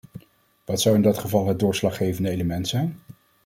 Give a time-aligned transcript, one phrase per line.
[0.65, 2.99] Wat zou in dat geval het doorslaggevende element zijn?